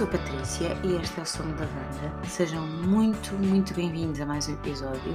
sou 0.00 0.06
Patrícia 0.06 0.78
e 0.82 0.96
este 0.96 1.20
é 1.20 1.22
o 1.22 1.26
Som 1.26 1.42
da 1.50 1.66
Banda. 1.66 2.26
Sejam 2.26 2.66
muito, 2.66 3.34
muito 3.34 3.74
bem-vindos 3.74 4.18
a 4.18 4.24
mais 4.24 4.48
um 4.48 4.54
episódio. 4.54 5.14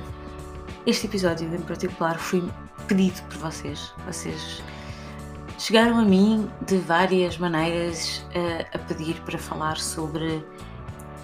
Este 0.86 1.08
episódio 1.08 1.52
em 1.52 1.62
particular 1.64 2.20
foi 2.20 2.44
pedido 2.88 3.20
por 3.24 3.38
vocês. 3.38 3.92
Vocês 4.06 4.62
chegaram 5.58 5.98
a 5.98 6.04
mim 6.04 6.48
de 6.68 6.78
várias 6.78 7.36
maneiras 7.40 8.24
a, 8.36 8.78
a 8.78 8.80
pedir 8.80 9.20
para 9.22 9.40
falar 9.40 9.80
sobre 9.80 10.46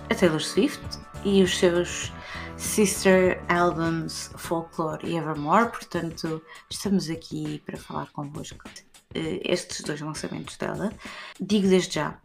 a 0.10 0.16
Taylor 0.16 0.42
Swift 0.42 0.98
e 1.24 1.44
os 1.44 1.56
seus 1.56 2.12
sister 2.58 3.44
albums 3.48 4.32
Folklore 4.38 5.08
e 5.08 5.18
Evermore, 5.18 5.70
portanto, 5.70 6.42
estamos 6.68 7.12
aqui 7.12 7.62
para 7.64 7.78
falar 7.78 8.10
convosco 8.12 8.68
eh, 9.14 9.40
estes 9.46 9.84
dois 9.84 10.02
lançamentos 10.02 10.58
dela. 10.58 10.92
Digo 11.40 11.68
desde 11.68 11.94
já 11.94 12.18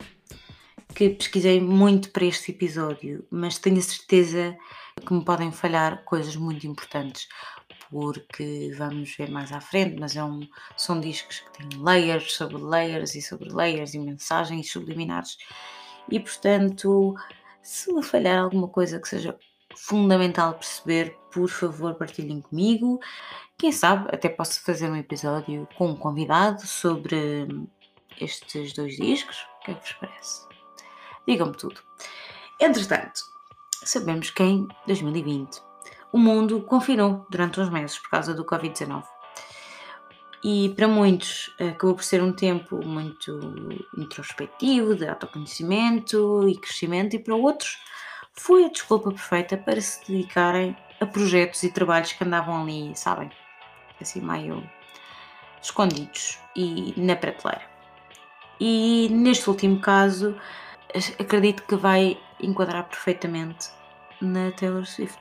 que 0.94 1.10
pesquisei 1.10 1.60
muito 1.60 2.10
para 2.10 2.24
este 2.24 2.52
episódio, 2.52 3.26
mas 3.30 3.58
tenho 3.58 3.78
a 3.78 3.82
certeza 3.82 4.56
que 5.04 5.12
me 5.12 5.24
podem 5.24 5.52
falhar 5.52 6.04
coisas 6.04 6.36
muito 6.36 6.66
importantes, 6.66 7.28
porque 7.90 8.72
vamos 8.76 9.14
ver 9.16 9.30
mais 9.30 9.52
à 9.52 9.60
frente, 9.60 9.98
mas 10.00 10.16
é 10.16 10.24
um, 10.24 10.40
são 10.76 10.98
discos 11.00 11.40
que 11.40 11.52
têm 11.52 11.82
layers 11.82 12.32
sobre 12.32 12.56
layers 12.56 13.14
e 13.14 13.22
sobre 13.22 13.50
layers 13.50 13.94
e 13.94 13.98
mensagens 13.98 14.70
subliminares. 14.70 15.36
E 16.10 16.18
portanto, 16.18 17.14
se 17.62 17.92
me 17.92 18.02
falhar 18.02 18.38
alguma 18.38 18.68
coisa 18.68 18.98
que 19.00 19.08
seja 19.08 19.38
fundamental 19.76 20.54
perceber, 20.54 21.16
por 21.32 21.48
favor 21.48 21.94
partilhem 21.94 22.40
comigo. 22.40 22.98
Quem 23.58 23.70
sabe 23.72 24.08
até 24.12 24.28
posso 24.28 24.62
fazer 24.62 24.90
um 24.90 24.96
episódio 24.96 25.68
com 25.76 25.90
um 25.90 25.96
convidado 25.96 26.66
sobre 26.66 27.46
estes 28.20 28.72
dois 28.72 28.96
discos. 28.96 29.46
O 29.60 29.64
que 29.64 29.70
é 29.72 29.74
que 29.74 29.80
vos 29.80 29.92
parece? 30.00 30.55
Digam-me 31.26 31.54
tudo. 31.54 31.80
Entretanto, 32.60 33.20
sabemos 33.84 34.30
que 34.30 34.42
em 34.42 34.68
2020 34.86 35.60
o 36.12 36.18
mundo 36.18 36.60
confinou 36.62 37.26
durante 37.28 37.60
uns 37.60 37.68
meses 37.68 37.98
por 37.98 38.10
causa 38.10 38.32
do 38.32 38.44
Covid-19. 38.44 39.04
E 40.44 40.72
para 40.76 40.86
muitos 40.86 41.52
acabou 41.58 41.96
por 41.96 42.04
ser 42.04 42.22
um 42.22 42.32
tempo 42.32 42.84
muito 42.84 43.40
introspectivo, 43.96 44.94
de 44.94 45.08
autoconhecimento 45.08 46.48
e 46.48 46.56
crescimento, 46.56 47.16
e 47.16 47.18
para 47.18 47.34
outros 47.34 47.78
foi 48.32 48.64
a 48.64 48.68
desculpa 48.68 49.10
perfeita 49.10 49.56
para 49.56 49.80
se 49.80 50.06
dedicarem 50.06 50.76
a 51.00 51.06
projetos 51.06 51.62
e 51.62 51.72
trabalhos 51.72 52.12
que 52.12 52.22
andavam 52.22 52.62
ali, 52.62 52.94
sabem, 52.94 53.30
assim 54.00 54.20
meio 54.20 54.62
escondidos 55.60 56.38
e 56.54 56.94
na 56.96 57.16
prateleira. 57.16 57.62
E 58.60 59.08
neste 59.10 59.50
último 59.50 59.80
caso, 59.80 60.36
acredito 61.18 61.62
que 61.64 61.76
vai 61.76 62.18
enquadrar 62.40 62.84
perfeitamente 62.84 63.68
na 64.20 64.50
Taylor 64.52 64.86
Swift. 64.86 65.18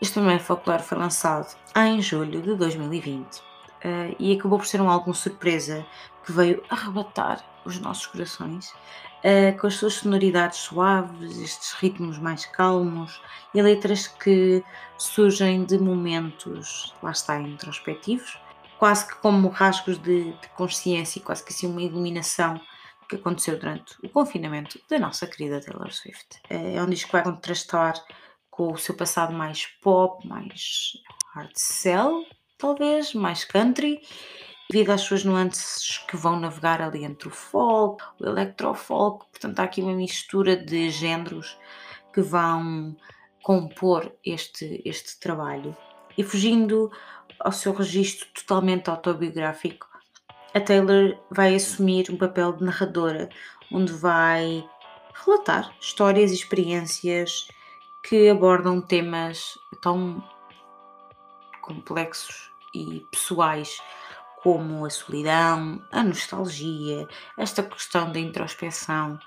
Este 0.00 0.14
primeiro 0.14 0.42
folclore 0.42 0.82
foi 0.82 0.98
lançado 0.98 1.56
em 1.76 2.00
julho 2.00 2.40
de 2.40 2.54
2020 2.54 3.24
uh, 3.24 3.42
eh, 3.82 4.16
e 4.18 4.32
acabou 4.32 4.58
por 4.58 4.66
ser 4.66 4.80
um 4.80 4.88
álbum 4.88 5.12
surpresa 5.12 5.84
que 6.24 6.32
veio 6.32 6.62
arrebatar 6.70 7.44
os 7.64 7.78
nossos 7.78 8.06
corações 8.06 8.70
uh, 8.70 9.58
com 9.58 9.66
as 9.66 9.74
suas 9.74 9.94
sonoridades 9.94 10.58
suaves, 10.58 11.38
estes 11.38 11.72
ritmos 11.72 12.18
mais 12.18 12.46
calmos 12.46 13.20
e 13.52 13.60
letras 13.60 14.06
que 14.06 14.64
surgem 14.96 15.64
de 15.64 15.78
momentos, 15.78 16.94
lá 17.02 17.10
está, 17.10 17.38
introspectivos, 17.38 18.38
quase 18.78 19.06
que 19.06 19.16
como 19.16 19.48
rasgos 19.48 19.98
de, 19.98 20.32
de 20.32 20.48
consciência, 20.56 21.20
quase 21.20 21.44
que 21.44 21.52
assim 21.52 21.66
uma 21.66 21.82
iluminação 21.82 22.60
que 23.10 23.16
aconteceu 23.16 23.58
durante 23.58 23.96
o 24.04 24.08
confinamento 24.08 24.80
da 24.88 24.98
nossa 24.98 25.26
querida 25.26 25.60
Taylor 25.60 25.92
Swift. 25.92 26.40
Eh, 26.48 26.76
é 26.76 26.82
um 26.82 26.88
disco 26.88 27.08
que 27.08 27.12
vai 27.12 27.24
contrastar 27.24 27.94
com 28.48 28.72
o 28.72 28.78
seu 28.78 28.96
passado 28.96 29.34
mais 29.34 29.66
pop, 29.82 30.26
mais 30.26 30.92
hard 31.34 31.50
sell, 31.54 32.24
talvez, 32.56 33.12
mais 33.12 33.44
country, 33.44 34.00
devido 34.70 34.90
às 34.90 35.00
suas 35.00 35.24
nuances 35.24 35.98
que 35.98 36.16
vão 36.16 36.38
navegar 36.38 36.80
ali 36.80 37.04
entre 37.04 37.26
o 37.26 37.32
folk, 37.32 38.04
o 38.20 38.26
electrofolk, 38.26 39.26
portanto 39.30 39.58
há 39.58 39.64
aqui 39.64 39.82
uma 39.82 39.94
mistura 39.94 40.56
de 40.56 40.88
géneros 40.90 41.58
que 42.14 42.20
vão 42.20 42.96
compor 43.42 44.12
este, 44.24 44.80
este 44.84 45.18
trabalho. 45.18 45.76
E 46.16 46.22
fugindo 46.22 46.92
ao 47.40 47.50
seu 47.50 47.72
registro 47.72 48.28
totalmente 48.34 48.88
autobiográfico, 48.88 49.89
a 50.52 50.60
Taylor 50.60 51.16
vai 51.30 51.54
assumir 51.54 52.10
um 52.10 52.16
papel 52.16 52.52
de 52.52 52.64
narradora, 52.64 53.28
onde 53.72 53.92
vai 53.92 54.68
relatar 55.14 55.74
histórias 55.80 56.30
e 56.30 56.34
experiências 56.34 57.48
que 58.02 58.28
abordam 58.28 58.80
temas 58.80 59.58
tão 59.80 60.22
complexos 61.60 62.50
e 62.74 63.06
pessoais 63.10 63.80
como 64.42 64.84
a 64.86 64.90
solidão, 64.90 65.82
a 65.92 66.02
nostalgia, 66.02 67.06
esta 67.36 67.62
questão 67.62 68.10
da 68.10 68.18
introspeção. 68.18 69.18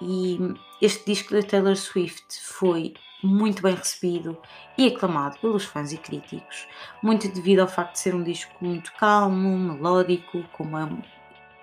E 0.00 0.38
este 0.82 1.06
disco 1.06 1.34
da 1.34 1.42
Taylor 1.42 1.76
Swift 1.76 2.40
foi 2.42 2.94
muito 3.22 3.62
bem 3.62 3.74
recebido 3.74 4.36
e 4.76 4.88
aclamado 4.88 5.38
pelos 5.38 5.64
fãs 5.64 5.92
e 5.92 5.96
críticos, 5.96 6.66
muito 7.02 7.26
devido 7.28 7.60
ao 7.60 7.68
facto 7.68 7.92
de 7.92 8.00
ser 8.00 8.14
um 8.14 8.22
disco 8.22 8.52
muito 8.60 8.92
calmo, 8.94 9.56
melódico, 9.58 10.42
com 10.52 10.64
uma 10.64 10.90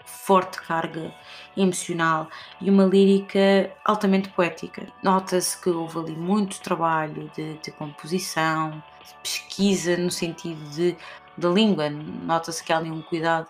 forte 0.06 0.60
carga 0.62 1.14
emocional 1.56 2.28
e 2.60 2.70
uma 2.70 2.86
lírica 2.86 3.72
altamente 3.86 4.30
poética. 4.30 4.88
Nota-se 5.04 5.62
que 5.62 5.70
houve 5.70 6.00
ali 6.00 6.16
muito 6.16 6.60
trabalho 6.62 7.32
de, 7.36 7.54
de 7.60 7.72
composição, 7.72 8.84
de 9.06 9.14
pesquisa 9.22 9.96
no 9.98 10.12
sentido 10.12 10.64
de, 10.72 10.98
da 11.38 11.50
língua, 11.50 11.90
nota-se 11.90 12.64
que 12.64 12.74
há 12.74 12.78
ali 12.78 12.92
um 12.92 13.02
cuidado 13.02 13.48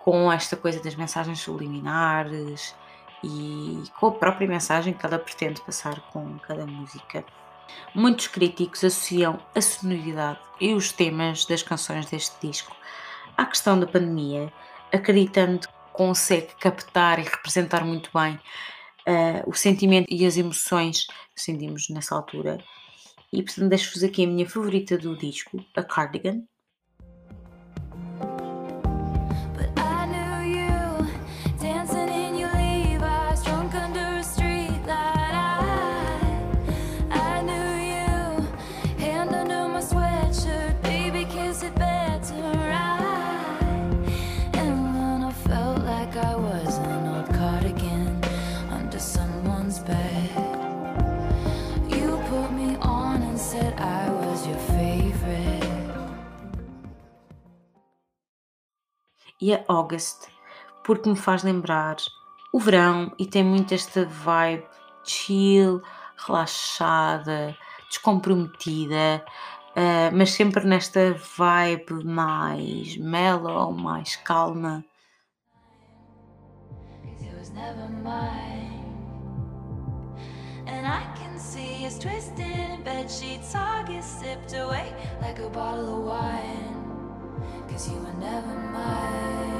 com 0.00 0.32
esta 0.32 0.56
coisa 0.56 0.82
das 0.82 0.94
mensagens 0.94 1.40
subliminares, 1.40 2.74
e 3.22 3.82
com 3.98 4.06
a 4.06 4.12
própria 4.12 4.48
mensagem 4.48 4.92
que 4.92 5.04
ela 5.04 5.18
pretende 5.18 5.60
passar 5.60 6.00
com 6.12 6.38
cada 6.38 6.66
música. 6.66 7.24
Muitos 7.94 8.28
críticos 8.28 8.84
associam 8.84 9.38
a 9.54 9.60
sonoridade 9.60 10.40
e 10.60 10.74
os 10.74 10.92
temas 10.92 11.44
das 11.44 11.62
canções 11.62 12.06
deste 12.06 12.34
disco 12.46 12.74
à 13.36 13.44
questão 13.44 13.78
da 13.78 13.86
pandemia, 13.86 14.52
acreditando 14.92 15.68
que 15.68 15.74
consegue 15.92 16.54
captar 16.60 17.18
e 17.18 17.22
representar 17.22 17.84
muito 17.84 18.10
bem 18.12 18.34
uh, 18.34 19.48
o 19.48 19.54
sentimento 19.54 20.06
e 20.10 20.24
as 20.26 20.36
emoções 20.36 21.06
que 21.06 21.42
sentimos 21.42 21.88
nessa 21.88 22.14
altura. 22.14 22.58
E 23.32 23.42
portanto, 23.42 23.68
deixo-vos 23.68 24.02
aqui 24.02 24.24
a 24.24 24.26
minha 24.26 24.48
favorita 24.48 24.96
do 24.96 25.16
disco, 25.16 25.62
a 25.76 25.82
Cardigan, 25.82 26.42
a 59.52 59.64
August, 59.68 60.28
porque 60.84 61.08
me 61.08 61.16
faz 61.16 61.42
lembrar 61.42 61.96
o 62.52 62.58
verão 62.58 63.12
e 63.18 63.26
tem 63.26 63.44
muito 63.44 63.74
esta 63.74 64.04
vibe 64.04 64.64
chill, 65.04 65.82
relaxada, 66.16 67.56
descomprometida, 67.88 69.24
uh, 69.76 70.14
mas 70.14 70.32
sempre 70.32 70.64
nesta 70.64 71.14
vibe 71.14 72.04
mais 72.04 72.96
mellow, 72.96 73.72
mais 73.72 74.16
calma. 74.16 74.84
And 80.66 80.86
I 80.86 81.02
can 81.16 81.38
see 81.38 81.86
us 81.86 81.98
twisted 81.98 82.40
in 82.40 82.82
bed 82.82 83.10
sheets, 83.10 83.54
August 83.54 84.20
sipped 84.20 84.52
away 84.52 84.92
like 85.20 85.38
a 85.38 85.48
bottle 85.48 85.98
of 85.98 86.04
wine. 86.04 86.97
Cause 87.70 87.90
you 87.90 87.98
were 87.98 88.12
never 88.14 88.54
mine 88.72 89.58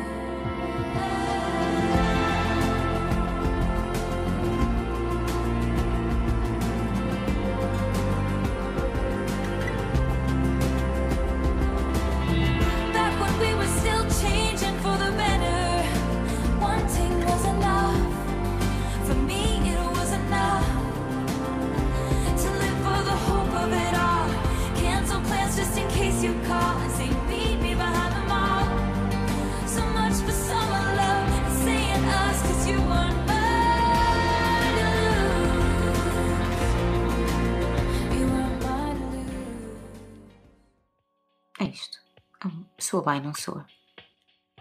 Soa 42.79 43.03
bem, 43.03 43.21
não 43.21 43.35
soa? 43.35 43.67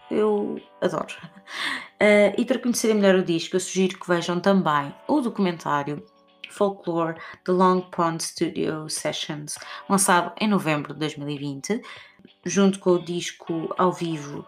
Eu 0.10 0.62
adoro. 0.82 1.14
Uh, 2.02 2.34
e 2.38 2.46
para 2.46 2.60
conhecerem 2.60 2.96
melhor 2.96 3.16
o 3.16 3.24
disco, 3.24 3.56
eu 3.56 3.60
sugiro 3.60 4.00
que 4.00 4.08
vejam 4.08 4.40
também 4.40 4.94
o 5.08 5.22
documentário 5.22 6.04
Folklore 6.50 7.20
The 7.44 7.52
Long 7.52 7.82
Pond 7.82 8.24
Studio 8.24 8.90
Sessions, 8.90 9.58
lançado 9.88 10.34
em 10.40 10.48
novembro 10.48 10.94
de 10.94 11.00
2020, 11.00 11.82
junto 12.46 12.80
com 12.80 12.92
o 12.92 13.04
disco 13.04 13.74
ao 13.78 13.92
vivo 13.92 14.46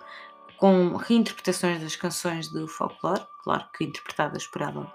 com 0.60 0.98
reinterpretações 0.98 1.82
das 1.82 1.96
canções 1.96 2.50
do 2.50 2.68
folklore, 2.68 3.26
claro 3.44 3.66
que 3.76 3.86
interpretadas 3.86 4.46
por 4.46 4.62
ela, 4.62 4.94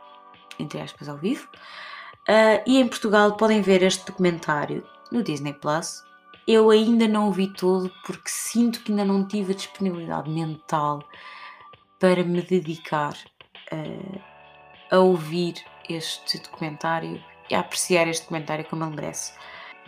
entre 0.58 0.78
aspas, 0.80 1.08
ao 1.08 1.16
vivo. 1.16 1.48
Uh, 2.28 2.60
e 2.66 2.78
em 2.78 2.86
Portugal 2.86 3.36
podem 3.36 3.62
ver 3.62 3.82
este 3.82 4.04
documentário 4.04 4.86
no 5.10 5.22
Disney 5.22 5.54
Plus. 5.54 6.02
Eu 6.46 6.70
ainda 6.70 7.08
não 7.08 7.28
o 7.28 7.32
vi 7.32 7.48
todo 7.48 7.90
porque 8.04 8.28
sinto 8.28 8.80
que 8.80 8.92
ainda 8.92 9.04
não 9.04 9.26
tive 9.26 9.52
a 9.52 9.56
disponibilidade 9.56 10.30
mental 10.30 11.02
para 11.98 12.22
me 12.22 12.42
dedicar 12.42 13.16
uh, 13.72 14.20
a 14.90 14.98
ouvir 14.98 15.54
este 15.88 16.38
documentário 16.38 17.22
e 17.50 17.54
a 17.54 17.60
apreciar 17.60 18.06
este 18.08 18.24
documentário 18.24 18.64
como 18.66 18.84
ele 18.84 18.96
merece. 18.96 19.32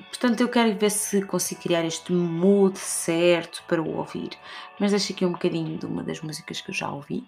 Portanto, 0.09 0.41
eu 0.41 0.49
quero 0.49 0.79
ver 0.79 0.91
se 0.91 1.23
consigo 1.23 1.63
criar 1.63 1.85
este 1.85 2.13
mood 2.13 2.79
certo 2.79 3.63
para 3.67 3.83
o 3.83 3.97
ouvir. 3.97 4.31
Mas 4.79 4.91
deixa 4.91 5.13
aqui 5.13 5.25
um 5.25 5.33
bocadinho 5.33 5.79
de 5.79 5.87
uma 5.87 6.03
das 6.03 6.21
músicas 6.21 6.61
que 6.61 6.71
eu 6.71 6.75
já 6.75 6.91
ouvi. 6.91 7.25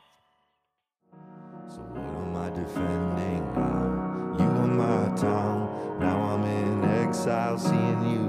So 1.68 1.80
what 1.80 2.00
am 2.00 2.34
I 2.34 2.50
defending 2.50 3.42
now? 3.54 4.36
You 4.38 4.50
are 4.62 4.68
my 4.68 5.14
town. 5.16 5.68
Now 5.98 6.34
I'm 6.34 6.44
in 6.44 6.84
exile, 7.02 7.58
seeing 7.58 8.14
you 8.14 8.27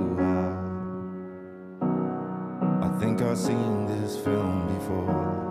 think 2.99 3.21
I've 3.21 3.37
seen 3.37 3.85
this 3.85 4.17
film 4.17 4.67
before. 4.77 5.48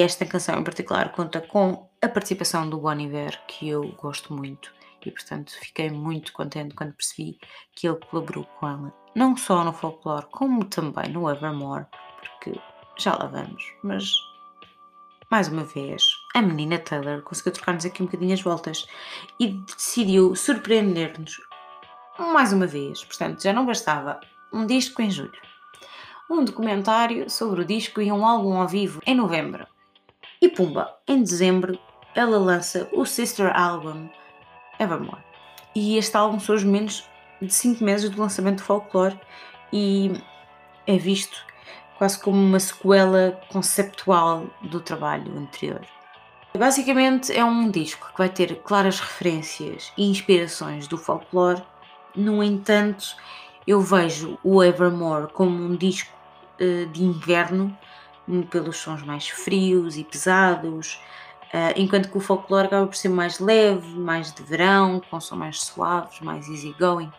E 0.00 0.02
esta 0.02 0.24
canção 0.24 0.58
em 0.58 0.64
particular 0.64 1.12
conta 1.12 1.42
com 1.42 1.86
a 2.00 2.08
participação 2.08 2.70
do 2.70 2.78
Bon 2.78 2.98
Iver, 2.98 3.38
que 3.46 3.68
eu 3.68 3.86
gosto 3.98 4.32
muito 4.32 4.72
e 5.04 5.10
portanto 5.10 5.52
fiquei 5.60 5.90
muito 5.90 6.32
contente 6.32 6.74
quando 6.74 6.94
percebi 6.94 7.38
que 7.74 7.86
ele 7.86 7.98
colaborou 8.10 8.44
com 8.58 8.66
ela, 8.66 8.94
não 9.14 9.36
só 9.36 9.62
no 9.62 9.74
folclore, 9.74 10.24
como 10.30 10.64
também 10.64 11.10
no 11.10 11.28
Evermore, 11.28 11.84
porque 12.18 12.58
já 12.96 13.14
lá 13.14 13.26
vamos, 13.26 13.62
mas 13.82 14.10
mais 15.30 15.48
uma 15.48 15.64
vez 15.64 16.02
a 16.34 16.40
menina 16.40 16.78
Taylor 16.78 17.20
conseguiu 17.20 17.52
trocar-nos 17.52 17.84
aqui 17.84 18.02
um 18.02 18.06
bocadinho 18.06 18.32
as 18.32 18.40
voltas 18.40 18.86
e 19.38 19.48
decidiu 19.48 20.34
surpreender-nos 20.34 21.38
mais 22.18 22.54
uma 22.54 22.66
vez. 22.66 23.04
Portanto, 23.04 23.42
já 23.42 23.52
não 23.52 23.66
bastava 23.66 24.18
um 24.50 24.64
disco 24.64 25.02
em 25.02 25.10
julho, 25.10 25.38
um 26.30 26.42
documentário 26.42 27.28
sobre 27.28 27.60
o 27.60 27.66
disco 27.66 28.00
e 28.00 28.10
um 28.10 28.24
álbum 28.24 28.56
ao 28.56 28.66
vivo 28.66 29.02
em 29.04 29.14
novembro. 29.14 29.66
E 30.40 30.48
pumba, 30.48 30.96
em 31.06 31.22
dezembro 31.22 31.78
ela 32.14 32.38
lança 32.38 32.88
o 32.92 33.04
Sister 33.04 33.54
Album 33.54 34.08
Evermore. 34.78 35.22
E 35.74 35.96
este 35.96 36.16
álbum 36.16 36.40
surge 36.40 36.66
menos 36.66 37.08
de 37.40 37.52
5 37.52 37.84
meses 37.84 38.10
do 38.10 38.20
lançamento 38.20 38.58
do 38.58 38.64
Folklore 38.64 39.18
e 39.72 40.12
é 40.86 40.96
visto 40.96 41.44
quase 41.98 42.18
como 42.18 42.38
uma 42.38 42.58
sequela 42.58 43.38
conceptual 43.52 44.46
do 44.62 44.80
trabalho 44.80 45.36
anterior. 45.38 45.86
Basicamente 46.56 47.32
é 47.32 47.44
um 47.44 47.70
disco 47.70 48.10
que 48.10 48.18
vai 48.18 48.28
ter 48.28 48.56
claras 48.62 48.98
referências 48.98 49.92
e 49.96 50.10
inspirações 50.10 50.88
do 50.88 50.98
folclore 50.98 51.62
no 52.14 52.42
entanto, 52.42 53.14
eu 53.66 53.80
vejo 53.80 54.38
o 54.42 54.62
Evermore 54.62 55.32
como 55.32 55.50
um 55.50 55.76
disco 55.76 56.12
uh, 56.60 56.86
de 56.86 57.04
inverno, 57.04 57.76
pelos 58.50 58.76
sons 58.76 59.02
mais 59.02 59.28
frios 59.28 59.96
e 59.96 60.04
pesados, 60.04 61.00
uh, 61.52 61.72
enquanto 61.76 62.10
que 62.10 62.18
o 62.18 62.20
folclore 62.20 62.66
acaba 62.66 62.86
por 62.86 62.96
ser 62.96 63.08
mais 63.08 63.38
leve, 63.38 63.88
mais 63.98 64.32
de 64.32 64.42
verão, 64.42 65.00
com 65.10 65.20
sons 65.20 65.38
mais 65.38 65.60
suaves, 65.60 66.20
mais 66.20 66.48
easygoing. 66.48 67.12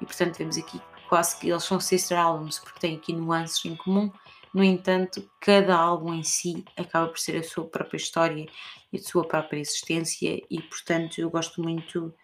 E 0.00 0.06
portanto, 0.06 0.36
vemos 0.38 0.56
aqui 0.58 0.80
quase 1.08 1.38
que 1.38 1.50
eles 1.50 1.64
são 1.64 1.78
sister 1.78 2.18
albums, 2.18 2.58
porque 2.58 2.80
têm 2.80 2.96
aqui 2.96 3.12
nuances 3.12 3.64
em 3.64 3.76
comum. 3.76 4.10
No 4.52 4.62
entanto, 4.62 5.28
cada 5.40 5.76
álbum 5.76 6.14
em 6.14 6.22
si 6.22 6.64
acaba 6.76 7.08
por 7.08 7.18
ser 7.18 7.36
a 7.36 7.42
sua 7.42 7.64
própria 7.64 7.96
história 7.96 8.46
e 8.92 8.96
a 8.96 9.02
sua 9.02 9.26
própria 9.26 9.58
existência, 9.58 10.40
e 10.48 10.62
portanto, 10.62 11.18
eu 11.20 11.28
gosto 11.28 11.60
muito 11.60 12.14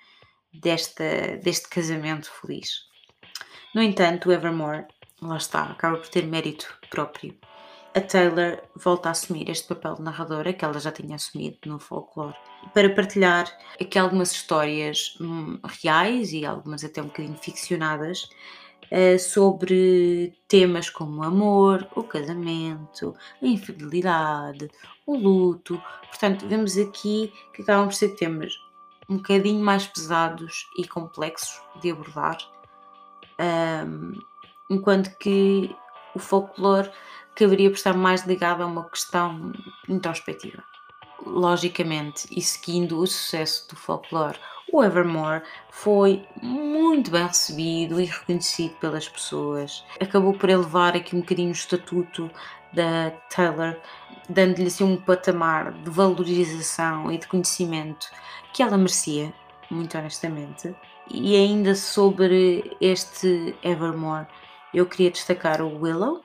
desta, 0.52 1.37
deste 1.42 1.69
casamento 1.69 2.31
feliz. 2.40 2.88
No 3.75 3.82
entanto, 3.82 4.28
o 4.28 4.32
Evermore, 4.32 4.87
lá 5.20 5.37
está, 5.37 5.64
acaba 5.64 5.99
por 5.99 6.09
ter 6.09 6.25
mérito 6.25 6.73
próprio. 6.88 7.37
A 7.92 8.00
Taylor 8.00 8.62
volta 8.76 9.09
a 9.09 9.12
assumir 9.12 9.50
este 9.50 9.66
papel 9.66 9.97
de 9.97 10.02
narradora 10.02 10.52
que 10.52 10.64
ela 10.64 10.78
já 10.78 10.92
tinha 10.92 11.16
assumido 11.16 11.59
no 11.66 11.80
folclore 11.80 12.37
para 12.73 12.94
partilhar 12.94 13.50
aqui 13.80 13.99
algumas 13.99 14.30
histórias 14.30 15.16
hum, 15.20 15.59
reais 15.82 16.32
e 16.32 16.47
algumas 16.47 16.85
até 16.85 17.02
um 17.02 17.06
bocadinho 17.06 17.37
ficcionadas 17.37 18.30
uh, 18.92 19.18
sobre 19.18 20.32
temas 20.47 20.88
como 20.88 21.20
o 21.20 21.25
amor, 21.25 21.88
o 21.97 22.04
casamento, 22.04 23.12
a 23.42 23.47
infidelidade, 23.47 24.70
o 25.04 25.16
luto. 25.16 25.82
Portanto, 26.11 26.47
vemos 26.47 26.78
aqui 26.78 27.32
que 27.52 27.62
acabam 27.62 27.88
por 27.88 27.94
ser 27.94 28.14
temas 28.14 28.52
um 29.09 29.16
bocadinho 29.16 29.64
mais 29.64 29.88
pesados 29.88 30.68
e 30.78 30.87
complexos 30.87 31.61
de 31.82 31.90
abordar, 31.90 32.38
um, 33.85 34.12
enquanto 34.70 35.11
que 35.18 35.75
o 36.14 36.20
folclore 36.20 36.88
caberia 37.40 37.70
por 37.70 37.76
estar 37.76 37.97
mais 37.97 38.26
ligado 38.26 38.62
a 38.62 38.66
uma 38.66 38.85
questão 38.85 39.50
introspectiva. 39.88 40.62
Logicamente, 41.25 42.28
e 42.30 42.42
seguindo 42.42 42.99
o 42.99 43.06
sucesso 43.06 43.66
do 43.70 43.76
folclore, 43.76 44.38
o 44.70 44.85
Evermore 44.85 45.42
foi 45.70 46.25
muito 46.42 47.11
bem 47.11 47.26
recebido 47.26 47.99
e 48.00 48.04
reconhecido 48.04 48.75
pelas 48.76 49.09
pessoas. 49.09 49.82
Acabou 49.99 50.35
por 50.35 50.50
elevar 50.50 50.94
aqui 50.94 51.16
um 51.16 51.20
bocadinho 51.20 51.49
o 51.49 51.52
estatuto 51.52 52.30
da 52.73 53.11
Taylor, 53.35 53.76
dando-lhe 54.28 54.66
assim 54.66 54.85
um 54.85 54.97
patamar 54.97 55.73
de 55.73 55.90
valorização 55.90 57.11
e 57.11 57.18
de 57.18 57.26
conhecimento 57.26 58.06
que 58.52 58.62
ela 58.62 58.76
merecia, 58.76 59.32
muito 59.70 59.97
honestamente. 59.97 60.75
E 61.11 61.35
ainda 61.37 61.75
sobre 61.75 62.76
este 62.80 63.56
Evermore, 63.62 64.26
eu 64.73 64.87
queria 64.87 65.11
destacar 65.11 65.61
o 65.62 65.82
Willow. 65.82 66.23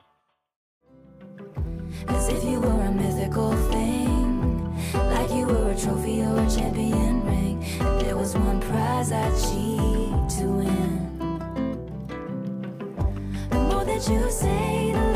As 2.08 2.28
if 2.28 2.44
you 2.44 2.60
were 2.60 2.82
a 2.82 2.92
mythical 2.92 3.52
thing, 3.70 4.74
like 4.94 5.30
you 5.30 5.46
were 5.46 5.70
a 5.70 5.76
trophy 5.76 6.22
or 6.22 6.38
a 6.38 6.50
champion 6.50 7.24
ring. 7.24 7.64
And 7.80 8.00
there 8.00 8.16
was 8.16 8.34
one 8.34 8.60
prize 8.60 9.12
I'd 9.12 9.32
cheat 9.34 10.38
to 10.38 10.44
win. 10.46 11.18
The 13.50 13.58
more 13.58 13.84
that 13.84 14.08
you 14.08 14.30
say, 14.30 14.92
the 14.92 15.15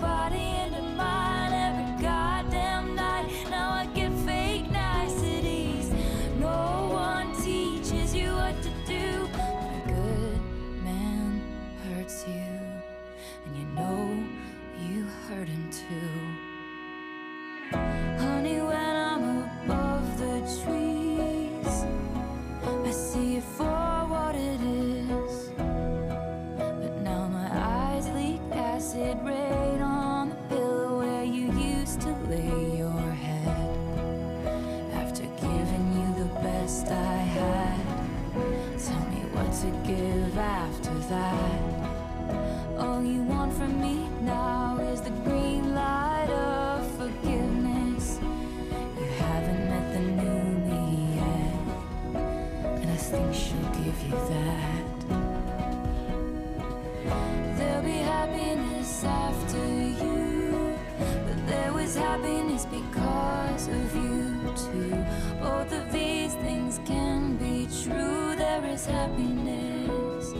away 61.95 62.03
by 62.03 62.17
making 62.17 62.31
you 62.31 62.31
a 62.31 62.31
villain. 62.31 62.31
I 62.31 62.41
get 62.41 62.41
happiness 62.51 62.65
because 62.65 63.67
of 63.67 63.95
you 63.95 64.53
too. 64.55 65.05
Both 65.39 65.71
of 65.71 65.91
these 65.91 66.33
things 66.35 66.79
can 66.85 67.37
be 67.37 67.67
true. 67.83 68.35
There 68.35 68.63
is 68.65 68.85
happiness 68.85 70.33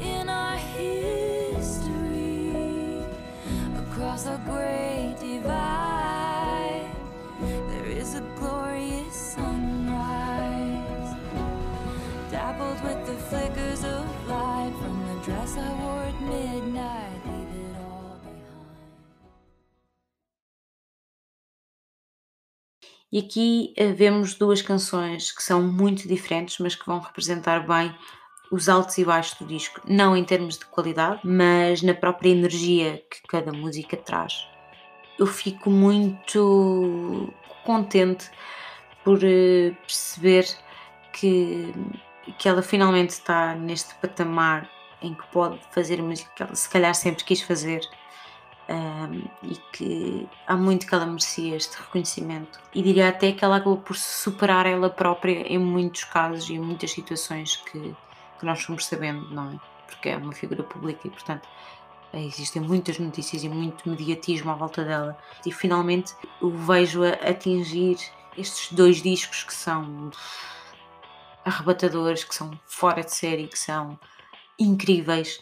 in 0.00 0.28
our 0.28 0.56
history 0.56 2.50
across 3.76 4.26
a 4.26 4.38
great 4.44 5.16
divide. 5.20 6.90
There 7.40 7.86
is 7.86 8.14
a 8.14 8.20
glorious 8.36 9.14
sunrise, 9.14 11.14
dappled 12.30 12.82
with 12.84 13.06
the 13.06 13.16
flickers 13.28 13.84
of 13.84 14.04
light 14.28 14.72
from 14.80 15.06
the 15.08 15.14
dress 15.24 15.56
I 15.56 15.68
wore 15.82 16.04
at 16.04 16.20
midnight. 16.22 16.91
E 23.12 23.18
aqui 23.18 23.74
uh, 23.78 23.94
vemos 23.94 24.34
duas 24.34 24.62
canções 24.62 25.30
que 25.30 25.42
são 25.42 25.62
muito 25.62 26.08
diferentes, 26.08 26.58
mas 26.58 26.74
que 26.74 26.86
vão 26.86 26.98
representar 26.98 27.66
bem 27.66 27.94
os 28.50 28.70
altos 28.70 28.96
e 28.96 29.04
baixos 29.04 29.38
do 29.38 29.44
disco, 29.44 29.82
não 29.86 30.16
em 30.16 30.24
termos 30.24 30.58
de 30.58 30.64
qualidade, 30.64 31.20
mas 31.22 31.82
na 31.82 31.92
própria 31.92 32.30
energia 32.30 33.02
que 33.10 33.20
cada 33.28 33.52
música 33.52 33.98
traz. 33.98 34.46
Eu 35.18 35.26
fico 35.26 35.68
muito 35.68 37.32
contente 37.64 38.30
por 39.04 39.18
uh, 39.18 39.76
perceber 39.82 40.46
que, 41.12 41.70
que 42.38 42.48
ela 42.48 42.62
finalmente 42.62 43.10
está 43.10 43.54
neste 43.54 43.94
patamar 43.96 44.70
em 45.02 45.12
que 45.12 45.26
pode 45.26 45.60
fazer 45.70 46.00
a 46.00 46.02
música 46.02 46.30
que 46.34 46.42
ela 46.42 46.54
se 46.54 46.68
calhar 46.68 46.94
sempre 46.94 47.24
quis 47.24 47.42
fazer 47.42 47.82
um, 48.72 49.28
e 49.42 49.56
que 49.72 50.28
há 50.46 50.56
muito 50.56 50.86
que 50.86 50.94
ela 50.94 51.04
merecia 51.04 51.56
este 51.56 51.76
reconhecimento. 51.76 52.58
E 52.74 52.82
diria 52.82 53.10
até 53.10 53.32
que 53.32 53.44
ela 53.44 53.56
acabou 53.56 53.76
por 53.76 53.96
superar 53.96 54.66
ela 54.66 54.88
própria 54.88 55.46
em 55.46 55.58
muitos 55.58 56.04
casos 56.04 56.48
e 56.48 56.54
em 56.54 56.58
muitas 56.58 56.90
situações 56.92 57.56
que, 57.56 57.94
que 58.38 58.46
nós 58.46 58.62
fomos 58.62 58.86
sabendo, 58.86 59.28
não 59.30 59.52
é? 59.52 59.60
Porque 59.86 60.08
é 60.08 60.16
uma 60.16 60.32
figura 60.32 60.62
pública 60.62 61.06
e, 61.06 61.10
portanto, 61.10 61.46
existem 62.14 62.62
muitas 62.62 62.98
notícias 62.98 63.44
e 63.44 63.48
muito 63.48 63.88
mediatismo 63.88 64.50
à 64.50 64.54
volta 64.54 64.84
dela. 64.84 65.18
E 65.44 65.52
finalmente 65.52 66.14
eu 66.40 66.50
vejo-a 66.50 67.10
atingir 67.28 67.98
estes 68.36 68.72
dois 68.72 69.02
discos 69.02 69.44
que 69.44 69.52
são 69.52 70.10
arrebatadores, 71.44 72.24
que 72.24 72.34
são 72.34 72.58
fora 72.66 73.02
de 73.02 73.14
série, 73.14 73.48
que 73.48 73.58
são 73.58 73.98
incríveis 74.58 75.40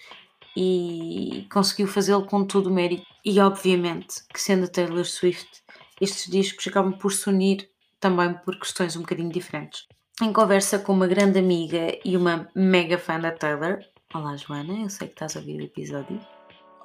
e 0.56 1.46
conseguiu 1.52 1.86
fazê-lo 1.86 2.24
com 2.24 2.44
todo 2.44 2.68
o 2.68 2.72
mérito. 2.72 3.06
E 3.24 3.38
obviamente 3.40 4.24
que 4.32 4.40
sendo 4.40 4.68
Taylor 4.68 5.04
Swift, 5.04 5.62
estes 6.00 6.30
discos 6.30 6.66
acabam 6.66 6.92
por 6.92 7.12
se 7.12 7.28
unir 7.28 7.68
também 7.98 8.34
por 8.34 8.58
questões 8.58 8.96
um 8.96 9.00
bocadinho 9.00 9.30
diferentes. 9.30 9.86
Em 10.22 10.32
conversa 10.32 10.78
com 10.78 10.92
uma 10.92 11.06
grande 11.06 11.38
amiga 11.38 11.98
e 12.04 12.16
uma 12.16 12.48
mega 12.54 12.98
fã 12.98 13.18
da 13.18 13.30
Taylor, 13.30 13.80
Olá 14.12 14.36
Joana, 14.36 14.76
eu 14.80 14.90
sei 14.90 15.06
que 15.06 15.14
estás 15.14 15.36
a 15.36 15.38
ouvir 15.38 15.60
o 15.60 15.64
episódio. 15.64 16.20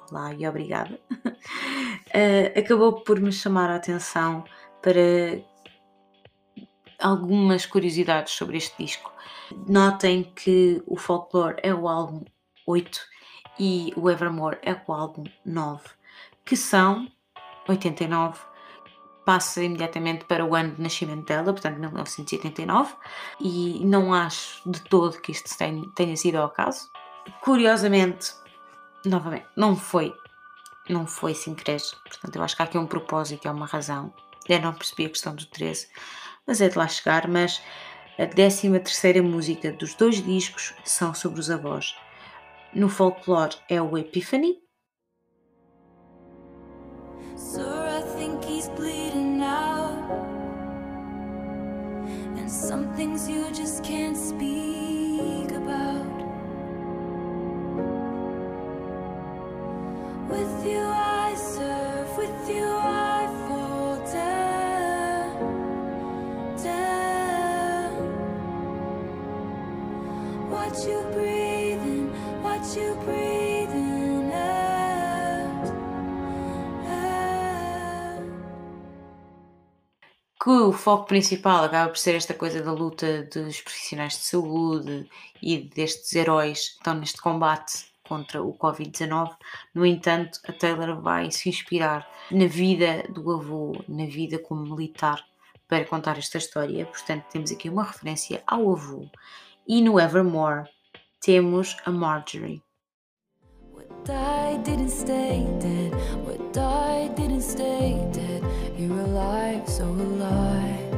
Olá 0.08 0.32
e 0.32 0.46
obrigada. 0.46 0.96
uh, 1.10 2.54
acabou 2.56 3.00
por 3.02 3.18
me 3.18 3.32
chamar 3.32 3.68
a 3.68 3.74
atenção 3.74 4.44
para 4.80 5.42
algumas 7.00 7.66
curiosidades 7.66 8.32
sobre 8.32 8.58
este 8.58 8.80
disco. 8.80 9.12
Notem 9.66 10.22
que 10.22 10.80
o 10.86 10.96
Folklore 10.96 11.56
é 11.64 11.74
o 11.74 11.88
álbum 11.88 12.24
8 12.64 13.00
e 13.58 13.92
o 13.96 14.08
Evermore 14.08 14.58
é 14.62 14.80
o 14.86 14.92
álbum 14.92 15.24
9, 15.44 15.82
que 16.46 16.56
são 16.56 17.06
89, 17.68 18.38
passa 19.24 19.62
imediatamente 19.62 20.24
para 20.24 20.44
o 20.44 20.54
ano 20.54 20.76
de 20.76 20.80
nascimento 20.80 21.26
dela, 21.26 21.52
portanto 21.52 21.78
1989, 21.78 22.94
e 23.40 23.84
não 23.84 24.14
acho 24.14 24.62
de 24.70 24.80
todo 24.82 25.20
que 25.20 25.32
isto 25.32 25.50
tenha, 25.94 26.16
sido 26.16 26.36
ao 26.36 26.48
caso. 26.48 26.88
Curiosamente, 27.42 28.32
novamente, 29.04 29.46
não 29.56 29.74
foi, 29.74 30.14
não 30.88 31.06
foi 31.08 31.34
sem 31.34 31.54
querer, 31.54 31.82
portanto 32.04 32.36
eu 32.36 32.42
acho 32.42 32.54
que 32.54 32.62
há 32.62 32.64
aqui 32.64 32.78
um 32.78 32.86
propósito, 32.86 33.48
há 33.48 33.52
uma 33.52 33.66
razão. 33.66 34.14
Eu 34.48 34.60
não 34.60 34.72
percebi 34.72 35.06
a 35.06 35.10
questão 35.10 35.34
do 35.34 35.44
13, 35.44 35.88
mas 36.46 36.60
é 36.60 36.68
de 36.68 36.78
lá 36.78 36.86
chegar, 36.86 37.26
mas 37.26 37.60
a 38.16 38.24
13 38.24 38.70
terceira 38.78 39.20
música 39.20 39.72
dos 39.72 39.94
dois 39.94 40.22
discos 40.22 40.72
são 40.84 41.12
sobre 41.12 41.40
os 41.40 41.50
avós. 41.50 41.96
No 42.72 42.88
folclore 42.88 43.56
é 43.68 43.82
o 43.82 43.98
Epiphany. 43.98 44.65
Que 80.46 80.50
o 80.50 80.72
foco 80.72 81.06
principal 81.06 81.64
acaba 81.64 81.88
por 81.88 81.98
ser 81.98 82.14
esta 82.14 82.34
coisa 82.34 82.62
da 82.62 82.72
luta 82.72 83.24
dos 83.24 83.60
profissionais 83.62 84.12
de 84.12 84.24
saúde 84.26 85.08
e 85.42 85.58
destes 85.58 86.12
heróis 86.14 86.68
que 86.68 86.76
estão 86.76 86.94
neste 86.94 87.20
combate 87.20 87.86
contra 88.06 88.42
o 88.42 88.52
Covid-19. 88.52 89.34
No 89.74 89.84
entanto, 89.84 90.38
a 90.46 90.52
Taylor 90.52 91.00
vai 91.00 91.32
se 91.32 91.48
inspirar 91.48 92.08
na 92.30 92.46
vida 92.46 93.02
do 93.08 93.32
avô, 93.32 93.82
na 93.88 94.06
vida 94.06 94.38
como 94.38 94.76
militar, 94.76 95.24
para 95.66 95.84
contar 95.84 96.16
esta 96.18 96.38
história. 96.38 96.86
Portanto, 96.86 97.24
temos 97.30 97.50
aqui 97.50 97.68
uma 97.68 97.82
referência 97.82 98.42
ao 98.46 98.70
avô. 98.72 99.08
E 99.68 99.82
no 99.82 99.98
Evermore, 99.98 100.68
temos 101.20 101.76
a 101.84 101.90
Marjorie. 101.90 102.62
What 103.72 104.04
died 104.04 104.62
didn't 104.62 104.90
stay 104.90 105.44
dead. 105.58 105.92
What 106.24 106.52
died 106.52 107.16
didn't 107.16 107.42
stay 107.42 107.98
dead. 108.12 108.44
You're 108.78 109.00
alive, 109.00 109.68
so 109.68 109.82
alive. 109.82 110.94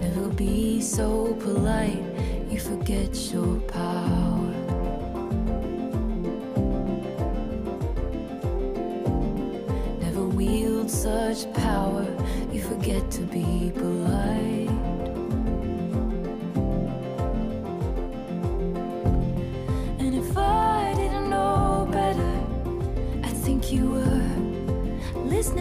Never 0.00 0.28
be 0.28 0.80
so 0.80 1.34
polite. 1.34 2.02
You 2.48 2.58
forget 2.58 3.14
your 3.30 3.60
power. 3.68 4.48
Never 10.00 10.24
wield 10.24 10.90
such 10.90 11.52
power. 11.52 12.06
You 12.50 12.62
forget 12.62 13.10
to 13.10 13.20
be 13.24 13.72
polite. 13.74 14.71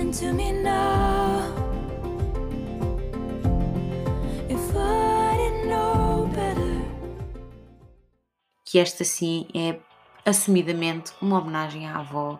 To 0.09 0.33
me 0.33 0.51
now. 0.51 1.53
If 4.49 4.75
I 4.75 5.37
didn't 5.37 5.69
know 5.69 6.27
better. 6.27 6.81
Que 8.65 8.79
esta 8.79 9.03
sim 9.03 9.47
é 9.53 9.79
assumidamente 10.25 11.13
uma 11.21 11.39
homenagem 11.39 11.87
à 11.87 11.99
avó. 11.99 12.39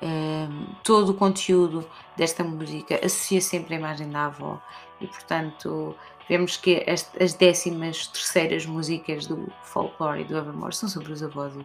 Um, 0.00 0.06
ehm, 0.06 0.66
todo 0.84 1.10
o 1.10 1.14
conteúdo 1.14 1.88
desta 2.16 2.44
música 2.44 3.00
associa 3.04 3.40
sempre 3.40 3.74
a 3.74 3.78
imagem 3.78 4.08
da 4.08 4.26
avó 4.26 4.60
e 5.00 5.06
portanto 5.06 5.94
vemos 6.28 6.56
que 6.56 6.84
as, 6.88 7.08
as 7.20 7.34
décimas 7.34 8.08
terceiras 8.08 8.66
músicas 8.66 9.26
do 9.26 9.52
folklore 9.62 10.22
e 10.22 10.24
do 10.24 10.36
Evermore 10.36 10.74
são 10.74 10.88
sobre 10.88 11.12
os 11.12 11.22
avós 11.22 11.54
e 11.54 11.64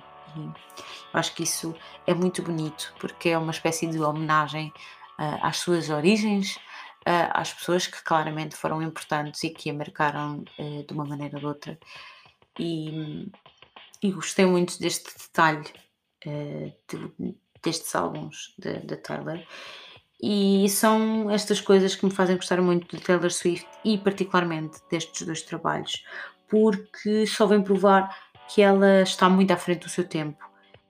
acho 1.13 1.33
que 1.33 1.43
isso 1.43 1.73
é 2.05 2.13
muito 2.13 2.43
bonito 2.43 2.93
porque 2.99 3.29
é 3.29 3.37
uma 3.39 3.51
espécie 3.51 3.87
de 3.87 3.99
homenagem 3.99 4.71
às 5.17 5.57
suas 5.57 5.89
origens, 5.89 6.59
às 7.05 7.53
pessoas 7.53 7.87
que 7.87 8.03
claramente 8.03 8.55
foram 8.55 8.81
importantes 8.81 9.43
e 9.43 9.49
que 9.49 9.69
a 9.69 9.73
marcaram 9.73 10.43
uh, 10.59 10.83
de 10.85 10.93
uma 10.93 11.05
maneira 11.05 11.35
ou 11.35 11.39
de 11.39 11.45
outra. 11.45 11.79
E, 12.59 13.31
e 14.03 14.11
gostei 14.11 14.45
muito 14.45 14.77
deste 14.79 15.17
detalhe 15.17 15.65
de, 16.87 17.35
destes 17.63 17.95
álbuns 17.95 18.53
da 18.57 18.97
Taylor. 18.97 19.39
E 20.21 20.67
são 20.69 21.29
estas 21.29 21.61
coisas 21.61 21.95
que 21.95 22.05
me 22.05 22.11
fazem 22.11 22.35
gostar 22.35 22.61
muito 22.61 22.95
de 22.95 23.03
Taylor 23.03 23.31
Swift 23.31 23.67
e, 23.85 23.97
particularmente, 23.97 24.79
destes 24.89 25.25
dois 25.25 25.43
trabalhos, 25.43 26.03
porque 26.49 27.27
só 27.27 27.45
vem 27.45 27.61
provar 27.61 28.09
que 28.49 28.61
ela 28.61 29.03
está 29.03 29.29
muito 29.29 29.51
à 29.51 29.57
frente 29.57 29.83
do 29.83 29.89
seu 29.89 30.07
tempo 30.07 30.43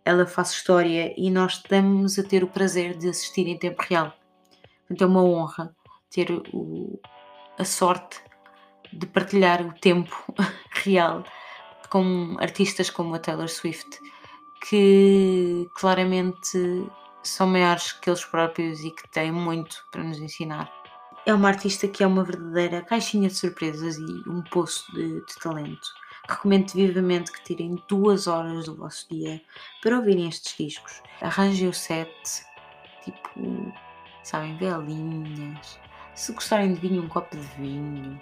ela 0.08 0.26
faz 0.26 0.52
história 0.52 1.14
e 1.18 1.30
nós 1.30 1.56
estamos 1.56 2.18
a 2.18 2.24
ter 2.24 2.42
o 2.42 2.48
prazer 2.48 2.98
de 2.98 3.10
assistir 3.10 3.46
em 3.46 3.58
tempo 3.58 3.84
real. 3.84 4.14
Portanto, 4.88 5.02
é 5.02 5.06
uma 5.06 5.22
honra 5.22 5.76
ter 6.10 6.32
o, 6.54 6.98
a 7.60 7.66
sorte 7.66 8.22
de 8.94 9.06
partilhar 9.06 9.68
o 9.68 9.74
tempo 9.74 10.16
real 10.86 11.26
com 11.90 12.38
artistas 12.40 12.90
como 12.90 13.16
a 13.16 13.20
Taylor 13.20 13.50
Swift, 13.50 14.00
que 14.70 15.68
claramente 15.76 16.88
são 17.22 17.46
maiores 17.46 17.92
que 17.92 18.10
eles 18.10 18.24
próprios 18.24 18.80
e 18.86 18.92
que 18.92 19.10
têm 19.10 19.30
muito 19.30 19.76
para 19.92 20.06
nos 20.06 20.20
ensinar. 20.20 20.72
É 21.26 21.34
uma 21.34 21.50
artista 21.50 21.86
que 21.86 22.02
é 22.02 22.08
uma 22.08 22.24
verdadeira 22.24 22.82
caixinha 22.82 23.28
de 23.28 23.36
surpresas 23.36 23.98
e 23.98 24.30
um 24.30 24.42
poço 24.42 24.90
de, 24.94 25.20
de 25.26 25.36
talento. 25.42 25.88
Recomendo 26.28 26.74
vivamente 26.74 27.32
que 27.32 27.44
tirem 27.44 27.82
duas 27.88 28.28
horas 28.28 28.66
do 28.66 28.76
vosso 28.76 29.08
dia 29.10 29.42
para 29.82 29.98
ouvirem 29.98 30.28
estes 30.28 30.58
discos. 30.58 31.02
Arranjem 31.22 31.70
o 31.70 31.74
set, 31.74 32.12
tipo, 33.04 33.74
sabem, 34.24 34.58
velinhas. 34.58 35.80
Se 36.14 36.34
gostarem 36.34 36.74
de 36.74 36.82
vinho, 36.82 37.04
um 37.04 37.08
copo 37.08 37.38
de 37.38 37.48
vinho. 37.56 38.22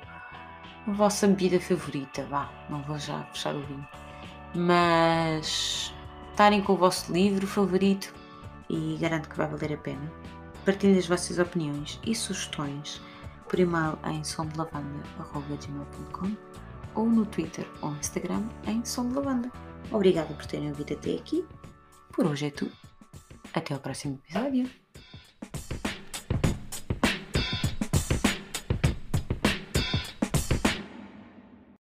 A 0.87 0.91
vossa 0.91 1.27
bebida 1.27 1.59
favorita, 1.59 2.23
vá, 2.25 2.47
não 2.69 2.83
vou 2.83 2.99
já 2.99 3.23
fechar 3.25 3.55
o 3.55 3.63
vinho. 3.63 3.87
Mas 4.53 5.91
estarem 6.29 6.61
com 6.61 6.73
o 6.73 6.77
vosso 6.77 7.11
livro 7.11 7.47
favorito 7.47 8.13
e 8.69 8.95
garanto 8.99 9.29
que 9.29 9.37
vai 9.37 9.47
valer 9.47 9.73
a 9.73 9.77
pena. 9.77 10.13
Partilhem 10.63 10.99
as 10.99 11.07
vossas 11.07 11.39
opiniões 11.39 11.99
e 12.05 12.13
sugestões 12.13 13.01
por 13.49 13.59
e-mail 13.59 13.97
em 14.05 14.23
somdelavanda.gmail.com 14.23 16.64
ou 16.95 17.05
no 17.05 17.25
Twitter 17.25 17.67
ou 17.81 17.91
Instagram 17.91 18.43
em 18.67 18.83
Som 18.85 19.09
de 19.09 19.15
Lavanda. 19.15 19.51
Obrigada 19.91 20.33
por 20.33 20.45
terem 20.45 20.69
ouvido 20.69 20.93
até 20.93 21.15
aqui. 21.15 21.45
Por 22.11 22.25
hoje 22.25 22.47
é 22.47 22.49
tudo. 22.49 22.71
Até 23.53 23.75
o 23.75 23.79
próximo 23.79 24.19
episódio. 24.23 24.84